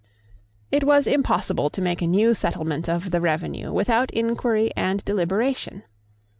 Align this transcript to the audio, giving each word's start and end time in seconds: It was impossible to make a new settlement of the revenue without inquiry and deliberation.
It 0.71 0.83
was 0.83 1.05
impossible 1.05 1.69
to 1.69 1.79
make 1.79 2.01
a 2.01 2.07
new 2.07 2.33
settlement 2.33 2.89
of 2.89 3.11
the 3.11 3.21
revenue 3.21 3.71
without 3.71 4.09
inquiry 4.09 4.71
and 4.75 5.05
deliberation. 5.05 5.83